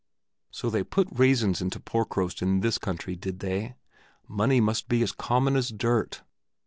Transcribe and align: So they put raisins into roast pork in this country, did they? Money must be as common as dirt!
So 0.49 0.71
they 0.71 0.83
put 0.83 1.09
raisins 1.11 1.61
into 1.61 1.77
roast 1.93 2.09
pork 2.09 2.41
in 2.41 2.61
this 2.61 2.79
country, 2.79 3.15
did 3.15 3.37
they? 3.39 3.75
Money 4.27 4.59
must 4.59 4.89
be 4.89 5.03
as 5.03 5.11
common 5.11 5.55
as 5.55 5.69
dirt! 5.69 6.23